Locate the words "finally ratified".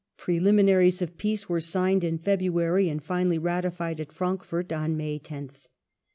3.03-3.99